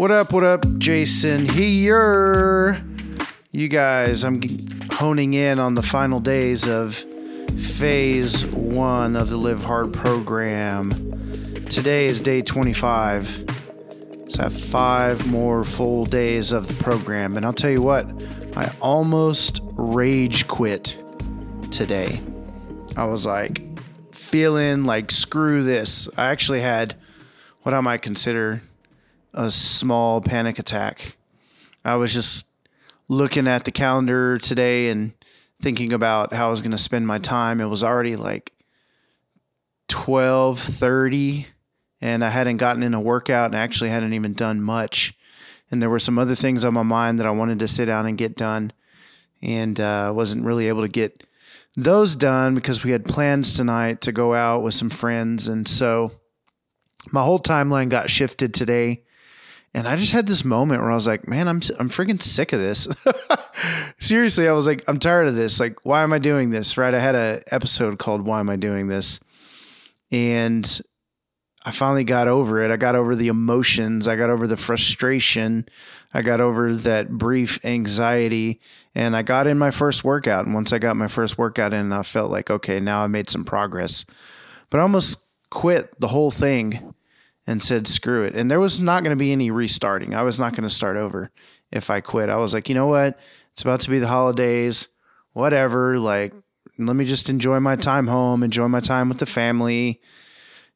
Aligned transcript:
What 0.00 0.10
up, 0.10 0.32
what 0.32 0.44
up, 0.44 0.64
Jason 0.78 1.46
here. 1.46 2.82
You 3.52 3.68
guys, 3.68 4.24
I'm 4.24 4.40
honing 4.92 5.34
in 5.34 5.58
on 5.58 5.74
the 5.74 5.82
final 5.82 6.20
days 6.20 6.66
of 6.66 6.94
phase 7.74 8.46
one 8.46 9.14
of 9.14 9.28
the 9.28 9.36
Live 9.36 9.62
Hard 9.62 9.92
program. 9.92 10.90
Today 11.66 12.06
is 12.06 12.22
day 12.22 12.40
25. 12.40 13.44
So 14.28 14.40
I 14.40 14.44
have 14.44 14.58
five 14.58 15.26
more 15.26 15.64
full 15.64 16.06
days 16.06 16.50
of 16.50 16.66
the 16.66 16.82
program. 16.82 17.36
And 17.36 17.44
I'll 17.44 17.52
tell 17.52 17.70
you 17.70 17.82
what, 17.82 18.06
I 18.56 18.72
almost 18.80 19.60
rage 19.72 20.48
quit 20.48 20.96
today. 21.70 22.22
I 22.96 23.04
was 23.04 23.26
like 23.26 23.60
feeling 24.14 24.84
like 24.84 25.10
screw 25.10 25.62
this. 25.62 26.08
I 26.16 26.30
actually 26.30 26.62
had 26.62 26.94
what 27.64 27.74
I 27.74 27.82
might 27.82 28.00
consider 28.00 28.62
a 29.32 29.50
small 29.50 30.20
panic 30.20 30.58
attack. 30.58 31.16
I 31.84 31.96
was 31.96 32.12
just 32.12 32.46
looking 33.08 33.48
at 33.48 33.64
the 33.64 33.72
calendar 33.72 34.38
today 34.38 34.88
and 34.88 35.12
thinking 35.60 35.92
about 35.92 36.32
how 36.32 36.48
I 36.48 36.50
was 36.50 36.62
going 36.62 36.70
to 36.72 36.78
spend 36.78 37.06
my 37.06 37.18
time. 37.18 37.60
It 37.60 37.66
was 37.66 37.84
already 37.84 38.16
like 38.16 38.52
12:30 39.88 41.46
and 42.00 42.24
I 42.24 42.30
hadn't 42.30 42.56
gotten 42.56 42.82
in 42.82 42.94
a 42.94 43.00
workout 43.00 43.46
and 43.46 43.56
actually 43.56 43.90
hadn't 43.90 44.14
even 44.14 44.32
done 44.32 44.62
much. 44.62 45.14
And 45.70 45.80
there 45.80 45.90
were 45.90 45.98
some 45.98 46.18
other 46.18 46.34
things 46.34 46.64
on 46.64 46.74
my 46.74 46.82
mind 46.82 47.18
that 47.18 47.26
I 47.26 47.30
wanted 47.30 47.58
to 47.60 47.68
sit 47.68 47.86
down 47.86 48.06
and 48.06 48.18
get 48.18 48.36
done 48.36 48.72
and 49.42 49.78
uh, 49.78 50.12
wasn't 50.14 50.44
really 50.44 50.68
able 50.68 50.82
to 50.82 50.88
get 50.88 51.24
those 51.76 52.16
done 52.16 52.54
because 52.54 52.84
we 52.84 52.90
had 52.90 53.04
plans 53.04 53.52
tonight 53.52 54.00
to 54.02 54.12
go 54.12 54.34
out 54.34 54.62
with 54.62 54.74
some 54.74 54.90
friends 54.90 55.46
and 55.46 55.68
so 55.68 56.10
my 57.12 57.22
whole 57.22 57.38
timeline 57.38 57.88
got 57.88 58.10
shifted 58.10 58.52
today 58.52 59.02
and 59.72 59.86
I 59.86 59.96
just 59.96 60.12
had 60.12 60.26
this 60.26 60.44
moment 60.44 60.82
where 60.82 60.90
I 60.90 60.94
was 60.94 61.06
like, 61.06 61.28
man, 61.28 61.46
I'm 61.46 61.60
I'm 61.78 61.88
freaking 61.88 62.20
sick 62.20 62.52
of 62.52 62.60
this. 62.60 62.88
Seriously, 64.00 64.48
I 64.48 64.52
was 64.52 64.66
like, 64.66 64.82
I'm 64.88 64.98
tired 64.98 65.28
of 65.28 65.36
this. 65.36 65.60
Like, 65.60 65.84
why 65.84 66.02
am 66.02 66.12
I 66.12 66.18
doing 66.18 66.50
this? 66.50 66.76
Right? 66.76 66.92
I 66.92 66.98
had 66.98 67.14
a 67.14 67.42
episode 67.52 67.98
called 67.98 68.22
"Why 68.22 68.40
Am 68.40 68.50
I 68.50 68.56
Doing 68.56 68.88
This," 68.88 69.20
and 70.10 70.80
I 71.64 71.70
finally 71.70 72.04
got 72.04 72.26
over 72.26 72.62
it. 72.62 72.72
I 72.72 72.76
got 72.76 72.96
over 72.96 73.14
the 73.14 73.28
emotions. 73.28 74.08
I 74.08 74.16
got 74.16 74.30
over 74.30 74.46
the 74.46 74.56
frustration. 74.56 75.66
I 76.12 76.22
got 76.22 76.40
over 76.40 76.74
that 76.74 77.10
brief 77.10 77.64
anxiety, 77.64 78.60
and 78.94 79.14
I 79.14 79.22
got 79.22 79.46
in 79.46 79.58
my 79.58 79.70
first 79.70 80.02
workout. 80.02 80.46
And 80.46 80.54
once 80.54 80.72
I 80.72 80.78
got 80.78 80.96
my 80.96 81.06
first 81.06 81.38
workout 81.38 81.72
in, 81.72 81.92
I 81.92 82.02
felt 82.02 82.32
like, 82.32 82.50
okay, 82.50 82.80
now 82.80 83.04
I 83.04 83.06
made 83.06 83.30
some 83.30 83.44
progress. 83.44 84.04
But 84.70 84.78
I 84.78 84.82
almost 84.82 85.26
quit 85.50 85.92
the 86.00 86.08
whole 86.08 86.30
thing 86.30 86.94
and 87.50 87.60
said, 87.60 87.88
screw 87.88 88.22
it. 88.22 88.36
And 88.36 88.48
there 88.48 88.60
was 88.60 88.78
not 88.78 89.02
going 89.02 89.10
to 89.10 89.20
be 89.20 89.32
any 89.32 89.50
restarting. 89.50 90.14
I 90.14 90.22
was 90.22 90.38
not 90.38 90.52
going 90.52 90.62
to 90.62 90.70
start 90.70 90.96
over 90.96 91.32
if 91.72 91.90
I 91.90 92.00
quit. 92.00 92.28
I 92.28 92.36
was 92.36 92.54
like, 92.54 92.68
you 92.68 92.76
know 92.76 92.86
what? 92.86 93.18
It's 93.50 93.62
about 93.62 93.80
to 93.80 93.90
be 93.90 93.98
the 93.98 94.06
holidays, 94.06 94.86
whatever. 95.32 95.98
Like, 95.98 96.32
let 96.78 96.94
me 96.94 97.04
just 97.04 97.28
enjoy 97.28 97.58
my 97.58 97.74
time 97.74 98.06
home, 98.06 98.44
enjoy 98.44 98.68
my 98.68 98.78
time 98.78 99.08
with 99.08 99.18
the 99.18 99.26
family, 99.26 100.00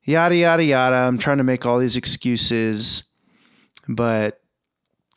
yada, 0.03 0.35
yada, 0.35 0.65
yada. 0.65 0.97
I'm 0.97 1.17
trying 1.17 1.39
to 1.39 1.45
make 1.45 1.65
all 1.65 1.79
these 1.79 1.97
excuses, 1.97 3.05
but 3.87 4.41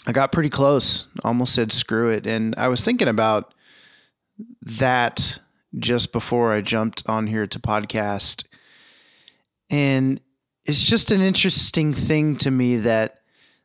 I 0.06 0.12
got 0.12 0.32
pretty 0.32 0.52
close. 0.52 1.06
Almost 1.24 1.56
said, 1.56 1.72
screw 1.72 2.12
it. 2.12 2.28
And 2.28 2.54
I 2.56 2.68
was 2.68 2.84
thinking 2.84 3.08
about 3.08 3.56
that 4.62 5.40
just 5.80 6.12
before 6.12 6.54
I 6.54 6.62
jumped 6.62 7.02
on 7.08 7.26
here 7.26 7.48
to 7.48 7.60
podcast. 7.60 8.46
And 9.72 10.22
it's 10.68 10.84
just 10.84 11.12
an 11.12 11.22
interesting 11.22 11.94
thing 11.94 12.36
to 12.36 12.52
me 12.52 12.76
that 12.78 13.22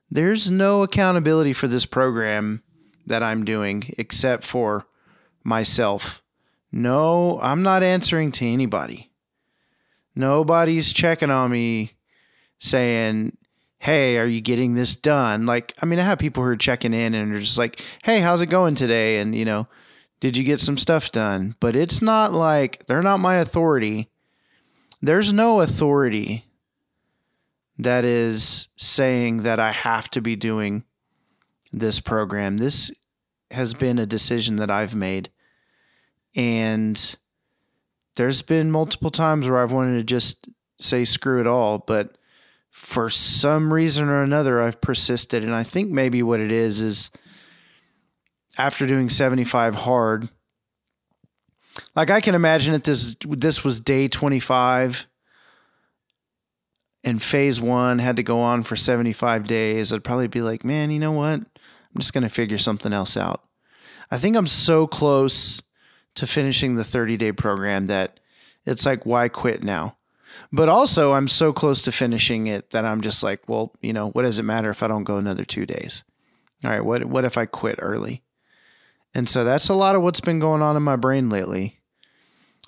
there's 0.08 0.50
no 0.50 0.82
accountability 0.82 1.52
for 1.52 1.66
this 1.66 1.84
program 1.84 2.62
that 3.06 3.24
I'm 3.24 3.44
doing 3.44 3.92
except 3.98 4.44
for 4.44 4.86
myself. 5.42 6.22
No, 6.70 7.40
I'm 7.42 7.62
not 7.62 7.82
answering 7.82 8.30
to 8.32 8.46
anybody. 8.46 9.10
Nobody's 10.14 10.92
checking 10.92 11.30
on 11.30 11.50
me 11.50 11.94
saying, 12.60 13.36
Hey, 13.80 14.16
are 14.18 14.26
you 14.26 14.40
getting 14.40 14.74
this 14.74 14.94
done? 14.94 15.44
Like, 15.44 15.74
I 15.82 15.86
mean, 15.86 15.98
I 15.98 16.04
have 16.04 16.20
people 16.20 16.44
who 16.44 16.50
are 16.50 16.56
checking 16.56 16.94
in 16.94 17.14
and 17.14 17.34
are 17.34 17.40
just 17.40 17.58
like, 17.58 17.82
Hey, 18.04 18.20
how's 18.20 18.42
it 18.42 18.46
going 18.46 18.76
today? 18.76 19.18
And, 19.18 19.34
you 19.34 19.44
know, 19.44 19.66
did 20.20 20.36
you 20.36 20.44
get 20.44 20.60
some 20.60 20.78
stuff 20.78 21.10
done? 21.10 21.56
But 21.58 21.74
it's 21.74 22.00
not 22.00 22.32
like 22.32 22.86
they're 22.86 23.02
not 23.02 23.18
my 23.18 23.36
authority. 23.36 24.08
There's 25.00 25.32
no 25.32 25.60
authority 25.60 26.44
that 27.84 28.04
is 28.04 28.68
saying 28.76 29.42
that 29.42 29.60
I 29.60 29.72
have 29.72 30.10
to 30.10 30.20
be 30.20 30.36
doing 30.36 30.84
this 31.72 32.00
program. 32.00 32.58
This 32.58 32.90
has 33.50 33.74
been 33.74 33.98
a 33.98 34.06
decision 34.06 34.56
that 34.56 34.70
I've 34.70 34.94
made. 34.94 35.30
And 36.34 37.16
there's 38.16 38.42
been 38.42 38.70
multiple 38.70 39.10
times 39.10 39.48
where 39.48 39.62
I've 39.62 39.72
wanted 39.72 39.98
to 39.98 40.04
just 40.04 40.48
say 40.78 41.04
screw 41.04 41.40
it 41.40 41.46
all, 41.46 41.78
but 41.78 42.16
for 42.70 43.08
some 43.08 43.72
reason 43.72 44.08
or 44.08 44.22
another, 44.22 44.60
I've 44.60 44.80
persisted. 44.80 45.44
And 45.44 45.54
I 45.54 45.62
think 45.62 45.90
maybe 45.90 46.22
what 46.22 46.40
it 46.40 46.50
is 46.50 46.80
is 46.80 47.10
after 48.58 48.86
doing 48.86 49.08
75 49.08 49.74
hard, 49.74 50.28
like 51.94 52.10
I 52.10 52.20
can 52.20 52.34
imagine 52.34 52.72
that 52.72 52.84
this 52.84 53.16
this 53.28 53.64
was 53.64 53.80
day 53.80 54.08
25 54.08 55.06
and 57.04 57.22
phase 57.22 57.60
one 57.60 57.98
had 57.98 58.16
to 58.16 58.22
go 58.22 58.38
on 58.40 58.62
for 58.62 58.76
75 58.76 59.46
days, 59.46 59.92
I'd 59.92 60.04
probably 60.04 60.28
be 60.28 60.42
like, 60.42 60.64
man, 60.64 60.90
you 60.90 60.98
know 60.98 61.12
what? 61.12 61.40
I'm 61.40 62.00
just 62.00 62.12
going 62.12 62.22
to 62.22 62.28
figure 62.28 62.58
something 62.58 62.92
else 62.92 63.16
out. 63.16 63.42
I 64.10 64.18
think 64.18 64.36
I'm 64.36 64.46
so 64.46 64.86
close 64.86 65.62
to 66.14 66.26
finishing 66.26 66.74
the 66.74 66.84
30 66.84 67.16
day 67.16 67.32
program 67.32 67.86
that 67.86 68.20
it's 68.66 68.86
like, 68.86 69.04
why 69.04 69.28
quit 69.28 69.62
now? 69.62 69.96
But 70.50 70.68
also, 70.68 71.12
I'm 71.12 71.28
so 71.28 71.52
close 71.52 71.82
to 71.82 71.92
finishing 71.92 72.46
it 72.46 72.70
that 72.70 72.84
I'm 72.84 73.00
just 73.00 73.22
like, 73.22 73.48
well, 73.48 73.72
you 73.80 73.92
know, 73.92 74.10
what 74.10 74.22
does 74.22 74.38
it 74.38 74.44
matter 74.44 74.70
if 74.70 74.82
I 74.82 74.88
don't 74.88 75.04
go 75.04 75.16
another 75.16 75.44
two 75.44 75.66
days? 75.66 76.04
All 76.64 76.70
right, 76.70 76.84
what 76.84 77.04
what 77.04 77.24
if 77.24 77.36
I 77.36 77.46
quit 77.46 77.78
early? 77.82 78.22
And 79.14 79.28
so 79.28 79.44
that's 79.44 79.68
a 79.68 79.74
lot 79.74 79.94
of 79.94 80.02
what's 80.02 80.20
been 80.20 80.38
going 80.38 80.62
on 80.62 80.76
in 80.76 80.82
my 80.82 80.96
brain 80.96 81.28
lately. 81.28 81.80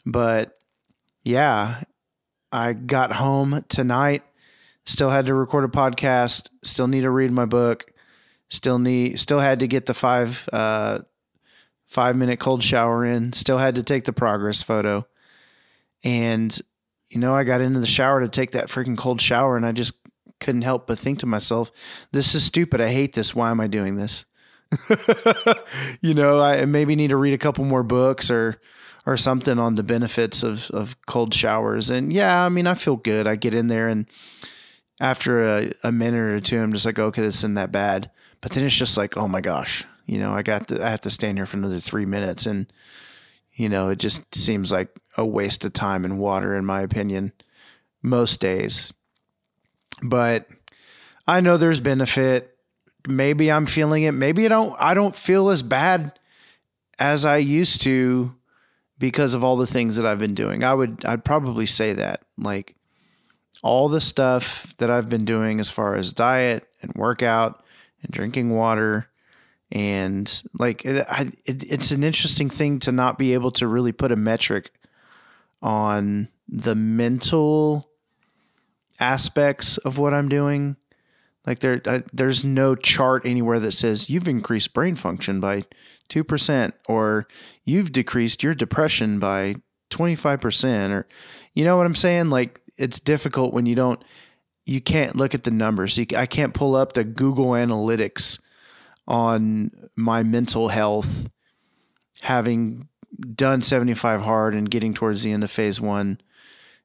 But 0.05 0.59
yeah, 1.23 1.85
I 2.55 2.73
got 2.73 3.13
home 3.13 3.65
tonight, 3.69 4.23
still 4.87 5.11
had 5.11 5.27
to 5.27 5.35
record 5.35 5.65
a 5.65 5.69
podcast, 5.69 6.51
still 6.63 6.87
need 6.87 7.01
to 7.01 7.11
read 7.11 7.33
my 7.33 7.47
book, 7.47 7.93
still 8.49 8.79
need 8.79 9.19
still 9.19 9.41
had 9.41 9.59
to 9.59 9.67
get 9.67 9.87
the 9.87 9.93
five 9.93 10.49
uh, 10.53 11.01
five 11.89 12.15
minute 12.15 12.39
cold 12.39 12.63
shower 12.63 13.05
in, 13.05 13.33
still 13.33 13.59
had 13.59 13.75
to 13.75 13.83
take 13.83 14.05
the 14.05 14.13
progress 14.13 14.63
photo. 14.63 15.05
And 16.05 16.57
you 17.11 17.19
know, 17.19 17.35
I 17.35 17.43
got 17.43 17.61
into 17.61 17.81
the 17.81 17.87
shower 17.87 18.21
to 18.21 18.29
take 18.29 18.53
that 18.53 18.69
freaking 18.69 18.97
cold 18.97 19.21
shower 19.21 19.57
and 19.57 19.67
I 19.67 19.73
just 19.73 19.95
couldn't 20.39 20.63
help 20.63 20.87
but 20.87 20.97
think 20.97 21.19
to 21.19 21.27
myself, 21.27 21.73
this 22.13 22.37
is 22.37 22.45
stupid. 22.45 22.81
I 22.81 22.89
hate 22.89 23.15
this. 23.15 23.35
Why 23.35 23.51
am 23.51 23.59
I 23.59 23.67
doing 23.67 23.97
this? 23.97 24.27
you 26.01 26.15
know, 26.15 26.41
I 26.41 26.67
maybe 26.67 26.95
need 26.95 27.09
to 27.09 27.17
read 27.17 27.35
a 27.35 27.39
couple 27.39 27.65
more 27.65 27.83
books 27.83 28.31
or 28.31 28.61
or 29.07 29.17
something 29.17 29.59
on 29.59 29.75
the 29.75 29.83
benefits 29.83 30.43
of 30.43 30.71
of 30.71 30.97
cold 31.07 31.35
showers. 31.35 31.91
And 31.91 32.13
yeah, 32.13 32.45
I 32.45 32.49
mean, 32.49 32.67
I 32.67 32.75
feel 32.75 32.97
good. 32.97 33.27
I 33.27 33.37
get 33.37 33.55
in 33.55 33.69
there 33.69 33.89
and 33.89 34.07
after 35.01 35.45
a, 35.45 35.73
a 35.83 35.93
minute 35.93 36.19
or 36.19 36.41
two, 36.41 36.61
I'm 36.61 36.73
just 36.73 36.87
like, 36.87 36.99
okay, 36.99 37.23
this 37.23 37.37
isn't 37.37 37.55
that 37.55 37.73
bad. 37.73 38.11
But 38.41 38.53
then 38.53 38.65
it's 38.65 38.77
just 38.77 38.97
like, 38.97 39.17
oh 39.17 39.29
my 39.29 39.41
gosh, 39.41 39.85
you 40.07 40.19
know, 40.19 40.35
I 40.35 40.43
got 40.43 40.69
to, 40.69 40.85
I 40.85 40.91
have 40.91 41.01
to 41.03 41.11
stand 41.11 41.39
here 41.39 41.47
for 41.47 41.57
another 41.57 41.81
three 41.81 42.05
minutes, 42.05 42.47
and 42.47 42.71
you 43.55 43.69
know, 43.69 43.89
it 43.89 43.99
just 43.99 44.35
seems 44.35 44.71
like 44.71 44.89
a 45.17 45.25
waste 45.25 45.65
of 45.65 45.73
time 45.73 46.05
and 46.05 46.19
water, 46.19 46.55
in 46.55 46.65
my 46.65 46.83
opinion, 46.83 47.33
most 48.03 48.41
days. 48.41 48.93
But 50.03 50.47
I 51.27 51.41
know 51.41 51.57
there's 51.57 51.81
benefit. 51.81 52.57
Maybe 53.09 53.51
I'm 53.51 53.67
feeling 53.67 54.03
it. 54.03 54.13
Maybe 54.13 54.45
I 54.45 54.49
don't. 54.49 54.77
I 54.79 54.95
don't 54.95 55.17
feel 55.17 55.49
as 55.49 55.63
bad 55.63 56.19
as 56.99 57.25
I 57.25 57.39
used 57.39 57.81
to 57.83 58.35
because 59.05 59.35
of 59.35 59.45
all 59.45 59.57
the 59.57 59.67
things 59.67 59.97
that 59.97 60.07
I've 60.07 60.19
been 60.19 60.33
doing. 60.33 60.65
I 60.65 60.73
would 60.73 61.05
I'd 61.05 61.27
probably 61.27 61.67
say 61.67 61.93
that. 61.93 62.23
Like 62.39 62.75
all 63.63 63.91
the 63.91 64.01
stuff 64.01 64.75
that 64.79 64.91
I've 64.91 65.11
been 65.11 65.27
doing 65.27 65.61
as 65.61 65.71
far 65.71 65.95
as 65.95 66.15
diet 66.15 66.67
and 66.81 66.91
workout 66.95 67.63
and 68.03 68.11
drinking 68.11 68.49
water 68.49 69.11
and 69.71 70.43
like 70.59 70.87
it, 70.87 71.07
I, 71.07 71.33
it, 71.45 71.71
it's 71.71 71.91
an 71.91 72.03
interesting 72.03 72.49
thing 72.49 72.79
to 72.79 72.93
not 72.93 73.19
be 73.19 73.35
able 73.35 73.51
to 73.51 73.67
really 73.67 73.93
put 73.93 74.11
a 74.11 74.17
metric 74.17 74.71
on 75.61 76.29
the 76.49 76.75
mental 76.75 77.91
aspects 78.99 79.77
of 79.77 79.99
what 79.99 80.15
I'm 80.15 80.31
doing. 80.31 80.77
Like 81.47 81.59
there, 81.59 81.81
I, 81.87 82.03
there's 82.13 82.43
no 82.43 82.75
chart 82.75 83.27
anywhere 83.27 83.61
that 83.61 83.73
says 83.73 84.09
you've 84.09 84.29
increased 84.29 84.73
brain 84.73 84.95
function 84.95 85.41
by 85.41 85.65
two 86.09 86.25
percent, 86.25 86.75
or 86.89 87.27
you've 87.65 87.93
decreased 87.93 88.43
your 88.43 88.55
depression 88.55 89.19
by 89.19 89.57
twenty 89.91 90.15
five 90.15 90.41
percent, 90.41 90.93
or 90.93 91.07
you 91.55 91.65
know 91.65 91.77
what 91.77 91.87
I'm 91.87 91.95
saying? 91.95 92.31
Like 92.31 92.61
it's 92.77 92.99
difficult 92.99 93.53
when 93.53 93.67
you 93.67 93.75
don't 93.75 94.03
you 94.67 94.81
can't 94.81 95.17
look 95.17 95.35
at 95.35 95.43
the 95.43 95.51
numbers. 95.51 95.99
You, 95.99 96.07
I 96.17 96.27
can't 96.27 96.55
pull 96.55 96.75
up 96.75 96.93
the 96.93 97.05
Google 97.05 97.49
Analytics 97.49 98.41
on 99.07 99.71
my 99.97 100.23
mental 100.23 100.69
health, 100.69 101.29
having 102.23 102.89
done 103.35 103.63
75 103.63 104.23
hard 104.23 104.55
and 104.55 104.71
getting 104.71 104.95
towards 104.95 105.23
the 105.23 105.33
end 105.33 105.45
of 105.45 105.51
phase 105.51 105.81
one 105.81 106.21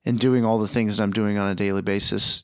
and 0.05 0.19
doing 0.19 0.45
all 0.45 0.59
the 0.59 0.67
things 0.67 0.97
that 0.97 1.03
I'm 1.03 1.11
doing 1.11 1.37
on 1.37 1.49
a 1.49 1.55
daily 1.55 1.81
basis. 1.81 2.43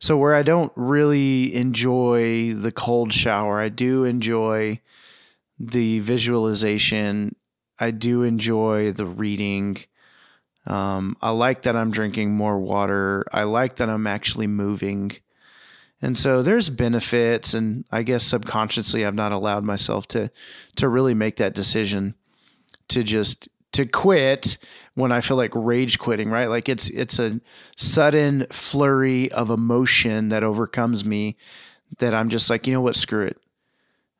So, 0.00 0.16
where 0.16 0.34
I 0.34 0.42
don't 0.42 0.72
really 0.76 1.54
enjoy 1.54 2.54
the 2.54 2.70
cold 2.70 3.12
shower, 3.12 3.58
I 3.58 3.68
do 3.68 4.04
enjoy 4.04 4.80
the 5.58 5.98
visualization. 6.00 7.34
I 7.78 7.90
do 7.90 8.22
enjoy 8.22 8.92
the 8.92 9.06
reading. 9.06 9.78
Um, 10.66 11.16
I 11.20 11.30
like 11.30 11.62
that 11.62 11.76
I'm 11.76 11.90
drinking 11.90 12.32
more 12.32 12.58
water. 12.58 13.24
I 13.32 13.44
like 13.44 13.76
that 13.76 13.88
I'm 13.88 14.06
actually 14.06 14.46
moving. 14.46 15.12
And 16.00 16.16
so 16.16 16.42
there's 16.42 16.70
benefits, 16.70 17.54
and 17.54 17.84
I 17.90 18.04
guess 18.04 18.22
subconsciously 18.22 19.04
I've 19.04 19.14
not 19.14 19.32
allowed 19.32 19.64
myself 19.64 20.06
to 20.08 20.30
to 20.76 20.88
really 20.88 21.14
make 21.14 21.36
that 21.36 21.54
decision 21.54 22.14
to 22.88 23.02
just 23.02 23.48
to 23.72 23.86
quit 23.86 24.58
when 24.94 25.12
I 25.12 25.20
feel 25.20 25.36
like 25.36 25.52
rage 25.54 25.98
quitting, 25.98 26.30
right? 26.30 26.48
Like 26.48 26.68
it's 26.68 26.88
it's 26.90 27.18
a 27.18 27.40
sudden 27.76 28.46
flurry 28.50 29.30
of 29.32 29.50
emotion 29.50 30.30
that 30.30 30.42
overcomes 30.42 31.04
me 31.04 31.36
that 31.98 32.14
I'm 32.14 32.28
just 32.28 32.50
like, 32.50 32.66
you 32.66 32.72
know 32.72 32.80
what, 32.80 32.96
screw 32.96 33.24
it. 33.26 33.40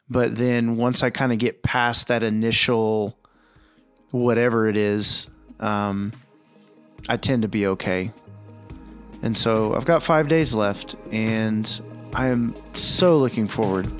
But 0.08 0.36
then 0.36 0.76
once 0.76 1.02
I 1.02 1.10
kind 1.10 1.32
of 1.32 1.38
get 1.38 1.62
past 1.62 2.08
that 2.08 2.22
initial 2.22 3.18
whatever 4.10 4.68
it 4.68 4.76
is, 4.76 5.28
um, 5.60 6.12
I 7.08 7.16
tend 7.16 7.42
to 7.42 7.48
be 7.48 7.66
okay. 7.66 8.10
And 9.22 9.36
so 9.36 9.74
I've 9.74 9.84
got 9.84 10.02
five 10.02 10.28
days 10.28 10.54
left, 10.54 10.94
and 11.10 11.80
I 12.14 12.28
am 12.28 12.54
so 12.74 13.18
looking 13.18 13.48
forward 13.48 13.90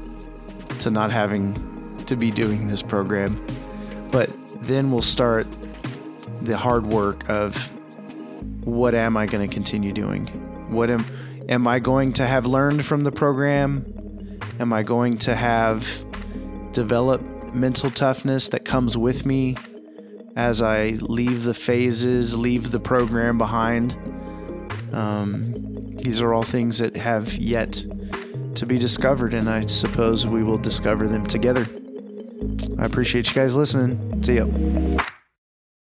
to 0.80 0.90
not 0.90 1.10
having 1.10 2.04
to 2.06 2.16
be 2.16 2.30
doing 2.30 2.68
this 2.68 2.82
program. 2.82 3.44
But 4.10 4.30
then 4.60 4.90
we'll 4.90 5.02
start 5.02 5.46
the 6.42 6.56
hard 6.56 6.86
work 6.86 7.28
of 7.28 7.56
what 8.64 8.94
am 8.94 9.16
I 9.16 9.26
going 9.26 9.48
to 9.48 9.52
continue 9.52 9.92
doing? 9.92 10.26
What 10.70 10.90
am 10.90 11.04
am 11.48 11.66
I 11.66 11.78
going 11.78 12.12
to 12.14 12.26
have 12.26 12.46
learned 12.46 12.84
from 12.84 13.04
the 13.04 13.12
program? 13.12 14.38
Am 14.60 14.72
I 14.72 14.82
going 14.82 15.18
to 15.18 15.34
have 15.34 16.04
developed 16.72 17.54
mental 17.54 17.90
toughness 17.90 18.48
that 18.48 18.64
comes 18.64 18.96
with 18.96 19.24
me 19.24 19.56
as 20.36 20.60
I 20.60 20.90
leave 21.00 21.44
the 21.44 21.54
phases, 21.54 22.36
leave 22.36 22.70
the 22.70 22.78
program 22.78 23.38
behind? 23.38 23.96
Um, 24.92 25.96
these 25.96 26.20
are 26.20 26.32
all 26.32 26.44
things 26.44 26.78
that 26.78 26.96
have 26.96 27.34
yet 27.34 27.84
to 28.54 28.66
be 28.66 28.78
discovered, 28.78 29.34
and 29.34 29.48
I 29.48 29.66
suppose 29.66 30.26
we 30.26 30.42
will 30.42 30.58
discover 30.58 31.06
them 31.06 31.26
together. 31.26 31.66
I 32.78 32.86
appreciate 32.86 33.28
you 33.28 33.34
guys 33.34 33.56
listening. 33.56 34.22
See 34.22 34.36
ya. 34.36 34.46